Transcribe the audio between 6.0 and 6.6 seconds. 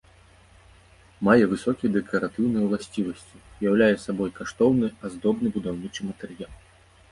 матэрыял.